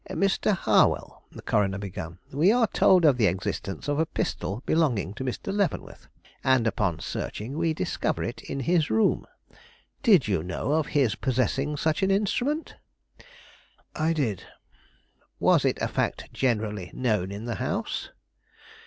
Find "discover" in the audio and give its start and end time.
7.71-8.23